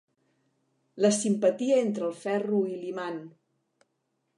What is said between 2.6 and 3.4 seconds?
i l'imant.